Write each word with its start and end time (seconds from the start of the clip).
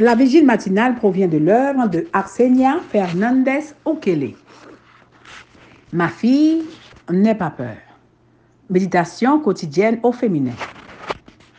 La 0.00 0.14
vigile 0.14 0.46
matinale 0.46 0.94
provient 0.94 1.26
de 1.26 1.38
l'œuvre 1.38 1.88
de 1.88 2.06
Arsenia 2.12 2.78
Fernandez 2.92 3.74
Okele. 3.84 4.34
Ma 5.92 6.06
fille, 6.06 6.62
n'aie 7.10 7.34
pas 7.34 7.50
peur. 7.50 7.74
Méditation 8.70 9.40
quotidienne 9.40 9.98
au 10.04 10.12
féminin. 10.12 10.52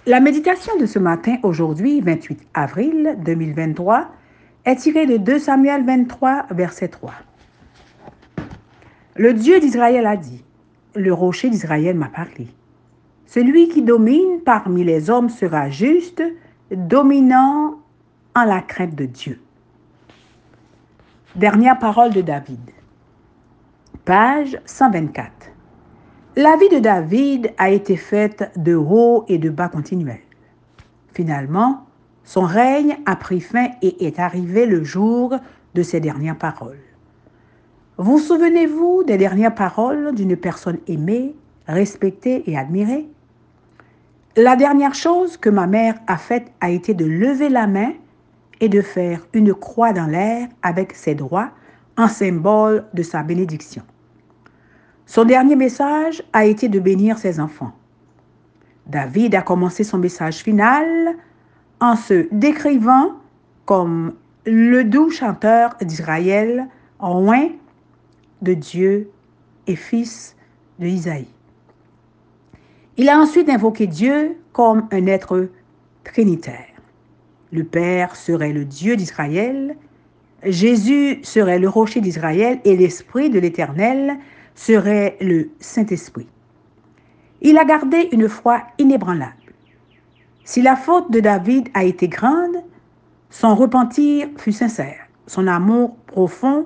La 0.06 0.22
méditation 0.22 0.78
de 0.78 0.86
ce 0.86 1.00
matin, 1.00 1.36
aujourd'hui, 1.44 2.00
28 2.00 2.40
avril 2.54 3.18
2023, 3.26 4.08
est 4.64 4.76
tirée 4.78 5.06
de 5.06 5.18
2 5.18 5.38
Samuel 5.38 5.84
23, 5.86 6.46
verset 6.52 6.88
3. 6.88 7.12
Le 9.18 9.34
Dieu 9.34 9.60
d'Israël 9.60 10.06
a 10.06 10.16
dit, 10.16 10.46
le 10.96 11.12
rocher 11.12 11.50
d'Israël 11.50 11.98
m'a 11.98 12.08
parlé. 12.08 12.48
Celui 13.26 13.68
qui 13.68 13.82
domine 13.82 14.40
parmi 14.46 14.86
les 14.86 15.10
hommes 15.10 15.28
sera 15.28 15.70
juste, 15.70 16.24
dominant 16.72 17.79
la 18.46 18.62
crainte 18.62 18.96
de 18.96 19.06
Dieu. 19.06 19.42
Dernière 21.36 21.78
parole 21.78 22.12
de 22.12 22.22
David. 22.22 22.60
Page 24.06 24.60
124. 24.66 25.32
La 26.36 26.56
vie 26.58 26.70
de 26.70 26.80
David 26.80 27.54
a 27.58 27.70
été 27.70 27.96
faite 27.96 28.52
de 28.56 28.76
hauts 28.76 29.26
et 29.28 29.38
de 29.38 29.50
bas 29.50 29.68
continuels. 29.68 30.22
Finalement, 31.14 31.86
son 32.24 32.42
règne 32.42 32.98
a 33.06 33.16
pris 33.16 33.42
fin 33.42 33.68
et 33.82 34.06
est 34.06 34.20
arrivé 34.20 34.66
le 34.66 34.84
jour 34.84 35.36
de 35.76 35.84
ses 35.84 36.00
dernières 36.00 36.38
paroles. 36.38 36.80
Vous 37.98 38.20
souvenez-vous 38.20 39.04
des 39.04 39.18
dernières 39.18 39.56
paroles 39.56 40.16
d'une 40.16 40.38
personne 40.38 40.80
aimée, 40.88 41.36
respectée 41.68 42.50
et 42.50 42.58
admirée? 42.58 43.08
La 44.36 44.56
dernière 44.56 44.94
chose 44.94 45.36
que 45.38 45.50
ma 45.50 45.68
mère 45.68 45.96
a 46.08 46.18
faite 46.18 46.52
a 46.62 46.70
été 46.70 46.94
de 46.94 47.06
lever 47.06 47.50
la 47.50 47.68
main 47.68 47.92
et 48.60 48.70
de 48.70 48.82
faire 48.82 49.26
une 49.34 49.54
croix 49.54 49.94
dans 49.94 50.08
l'air 50.08 50.48
avec 50.62 50.94
ses 50.94 51.16
doigts 51.16 51.52
en 51.98 52.08
symbole 52.08 52.86
de 52.94 53.04
sa 53.04 53.24
bénédiction. 53.24 53.84
Son 55.06 55.26
dernier 55.26 55.56
message 55.56 56.24
a 56.34 56.46
été 56.46 56.70
de 56.70 56.80
bénir 56.80 57.18
ses 57.18 57.40
enfants. 57.40 57.72
David 58.88 59.36
a 59.36 59.42
commencé 59.42 59.84
son 59.84 59.98
message 59.98 60.38
final 60.38 61.16
en 61.80 61.96
se 61.96 62.28
décrivant 62.32 63.14
comme 63.66 64.14
le 64.46 64.84
doux 64.84 65.10
chanteur 65.10 65.76
d'Israël, 65.82 66.68
loin 67.02 67.50
de 68.42 68.54
Dieu 68.54 69.10
et 69.68 69.76
fils 69.76 70.36
de 70.80 70.88
Isaïe. 70.88 71.28
Il 72.98 73.10
a 73.10 73.20
ensuite 73.20 73.50
invoqué 73.50 73.88
Dieu 73.88 74.38
comme 74.52 74.88
un 74.92 75.06
être 75.06 75.50
trinitaire. 76.04 76.79
Le 77.52 77.64
Père 77.64 78.16
serait 78.16 78.54
le 78.54 78.66
Dieu 78.66 78.96
d'Israël, 78.96 79.76
Jésus 80.44 81.20
serait 81.24 81.60
le 81.60 81.68
rocher 81.68 82.02
d'Israël 82.02 82.60
et 82.64 82.78
l'Esprit 82.78 83.30
de 83.30 83.40
l'Éternel 83.40 84.18
serait 84.56 85.18
le 85.20 85.50
Saint-Esprit. 85.60 86.28
Il 87.42 87.58
a 87.58 87.66
gardé 87.66 88.10
une 88.12 88.30
foi 88.30 88.64
inébranlable. 88.78 89.34
Si 90.44 90.62
la 90.62 90.76
faute 90.76 91.12
de 91.12 91.20
David 91.20 91.70
a 91.74 91.84
été 91.84 92.08
grande, 92.08 92.58
son 93.30 93.56
repentir 93.56 94.28
fut 94.38 94.52
sincère, 94.52 95.08
son 95.28 95.48
amour 95.48 95.96
profond 96.08 96.66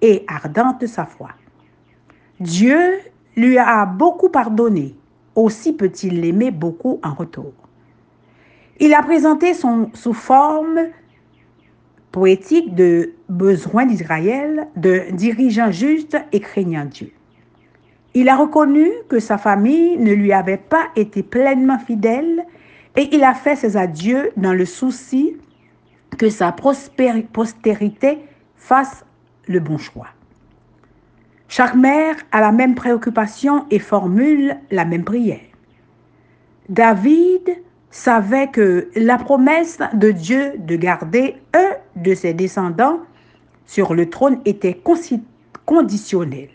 et 0.00 0.24
ardent 0.28 0.76
de 0.80 0.86
sa 0.86 1.04
foi. 1.04 1.30
Dieu 2.40 2.98
lui 3.36 3.58
a 3.58 3.84
beaucoup 3.86 4.28
pardonné, 4.28 4.94
aussi 5.34 5.72
peut-il 5.72 6.20
l'aimer 6.20 6.50
beaucoup 6.50 7.00
en 7.02 7.14
retour. 7.14 7.52
Il 8.80 8.94
a 8.94 9.02
présenté 9.02 9.54
son, 9.54 9.90
sous 9.94 10.12
forme 10.12 10.78
poétique 12.12 12.74
de 12.74 13.14
besoin 13.28 13.86
d'Israël, 13.86 14.68
de 14.76 15.04
dirigeant 15.12 15.70
juste 15.70 16.16
et 16.32 16.40
craignant 16.40 16.84
Dieu. 16.84 17.12
Il 18.14 18.28
a 18.28 18.36
reconnu 18.36 18.90
que 19.08 19.18
sa 19.18 19.36
famille 19.36 19.96
ne 19.98 20.12
lui 20.12 20.32
avait 20.32 20.56
pas 20.56 20.86
été 20.96 21.22
pleinement 21.22 21.78
fidèle 21.78 22.44
et 22.96 23.14
il 23.14 23.22
a 23.24 23.34
fait 23.34 23.56
ses 23.56 23.76
adieux 23.76 24.30
dans 24.36 24.54
le 24.54 24.64
souci 24.64 25.36
que 26.16 26.30
sa 26.30 26.52
postérité 26.52 28.18
fasse 28.56 29.04
le 29.46 29.60
bon 29.60 29.78
choix. 29.78 30.08
Chaque 31.48 31.74
mère 31.74 32.16
a 32.32 32.40
la 32.40 32.52
même 32.52 32.74
préoccupation 32.74 33.66
et 33.70 33.78
formule 33.78 34.56
la 34.70 34.84
même 34.84 35.04
prière. 35.04 35.40
David 36.68 37.62
savait 37.90 38.48
que 38.48 38.88
la 38.94 39.18
promesse 39.18 39.78
de 39.94 40.10
Dieu 40.10 40.52
de 40.58 40.76
garder 40.76 41.36
un 41.54 41.70
de 41.96 42.14
ses 42.14 42.34
descendants 42.34 43.00
sur 43.66 43.94
le 43.94 44.08
trône 44.08 44.40
était 44.44 44.80
conditionnelle. 45.64 46.50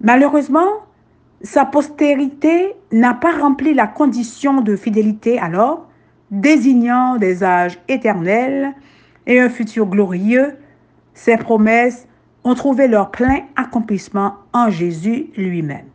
Malheureusement, 0.00 0.68
sa 1.42 1.64
postérité 1.64 2.74
n'a 2.92 3.14
pas 3.14 3.38
rempli 3.38 3.74
la 3.74 3.86
condition 3.86 4.60
de 4.60 4.76
fidélité 4.76 5.38
alors, 5.38 5.88
désignant 6.30 7.16
des 7.16 7.42
âges 7.42 7.78
éternels 7.88 8.74
et 9.26 9.40
un 9.40 9.48
futur 9.48 9.86
glorieux. 9.86 10.56
Ses 11.14 11.36
promesses 11.36 12.06
ont 12.44 12.54
trouvé 12.54 12.88
leur 12.88 13.10
plein 13.10 13.40
accomplissement 13.56 14.34
en 14.52 14.70
Jésus 14.70 15.30
lui-même. 15.36 15.86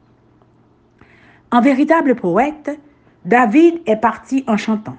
En 1.51 1.61
véritable 1.61 2.15
poète, 2.15 2.79
David 3.25 3.81
est 3.87 3.95
parti 3.95 4.43
en 4.47 4.55
chantant. 4.55 4.97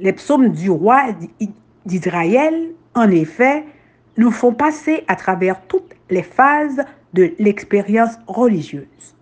Les 0.00 0.12
psaumes 0.12 0.48
du 0.48 0.70
roi 0.70 1.04
d'Israël, 1.86 2.72
en 2.94 3.08
effet, 3.10 3.64
nous 4.16 4.32
font 4.32 4.52
passer 4.52 5.04
à 5.06 5.14
travers 5.14 5.60
toutes 5.62 5.94
les 6.10 6.24
phases 6.24 6.84
de 7.14 7.32
l'expérience 7.38 8.18
religieuse. 8.26 9.14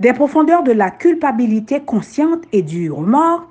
Des 0.00 0.12
profondeurs 0.12 0.64
de 0.64 0.72
la 0.72 0.90
culpabilité 0.90 1.80
consciente 1.80 2.42
et 2.52 2.62
du 2.62 2.90
remords, 2.90 3.48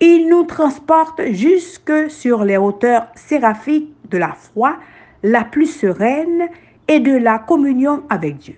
il 0.00 0.28
nous 0.28 0.44
transporte 0.44 1.22
jusque 1.30 2.10
sur 2.10 2.44
les 2.44 2.58
hauteurs 2.58 3.06
séraphiques 3.14 3.94
de 4.10 4.18
la 4.18 4.32
foi 4.32 4.76
la 5.22 5.44
plus 5.44 5.66
sereine 5.66 6.48
et 6.86 7.00
de 7.00 7.16
la 7.16 7.38
communion 7.38 8.02
avec 8.10 8.36
Dieu. 8.36 8.56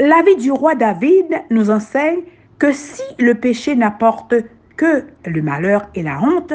La 0.00 0.22
vie 0.22 0.36
du 0.36 0.50
roi 0.50 0.74
David 0.74 1.42
nous 1.50 1.70
enseigne 1.70 2.22
que 2.58 2.72
si 2.72 3.02
le 3.18 3.34
péché 3.34 3.76
n'apporte 3.76 4.34
que 4.76 5.04
le 5.26 5.42
malheur 5.42 5.88
et 5.94 6.02
la 6.02 6.20
honte, 6.20 6.52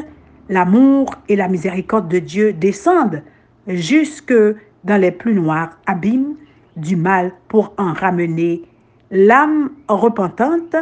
l'amour 0.49 1.15
et 1.29 1.35
la 1.35 1.47
miséricorde 1.47 2.07
de 2.07 2.19
Dieu 2.19 2.53
descendent 2.53 3.21
jusque 3.67 4.33
dans 4.83 4.99
les 4.99 5.11
plus 5.11 5.33
noirs 5.33 5.77
abîmes 5.85 6.35
du 6.75 6.95
mal 6.95 7.31
pour 7.47 7.73
en 7.77 7.93
ramener 7.93 8.63
l'âme 9.11 9.71
repentante 9.87 10.75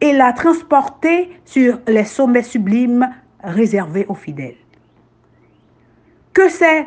et 0.00 0.12
la 0.12 0.32
transporter 0.32 1.30
sur 1.44 1.78
les 1.86 2.04
sommets 2.04 2.42
sublimes 2.42 3.08
réservés 3.42 4.06
aux 4.08 4.14
fidèles. 4.14 4.56
Que 6.32 6.48
ces 6.48 6.86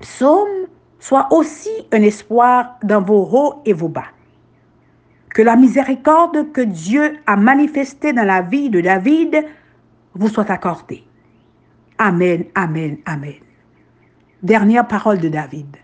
psaumes 0.00 0.66
soient 1.00 1.28
aussi 1.30 1.70
un 1.92 2.02
espoir 2.02 2.78
dans 2.82 3.02
vos 3.02 3.28
hauts 3.30 3.62
et 3.64 3.72
vos 3.72 3.88
bas 3.88 4.04
que 5.34 5.42
la 5.42 5.56
miséricorde 5.56 6.52
que 6.52 6.60
Dieu 6.62 7.18
a 7.26 7.36
manifestée 7.36 8.12
dans 8.12 8.24
la 8.24 8.40
vie 8.40 8.70
de 8.70 8.80
David 8.80 9.44
vous 10.14 10.28
soit 10.28 10.50
accordée. 10.50 11.04
Amen, 11.98 12.44
amen, 12.54 12.98
amen. 13.04 13.34
Dernière 14.42 14.86
parole 14.86 15.18
de 15.18 15.28
David. 15.28 15.76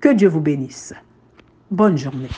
Que 0.00 0.08
Dieu 0.08 0.28
vous 0.28 0.40
bénisse. 0.40 0.92
Bonne 1.70 1.96
journée. 1.96 2.28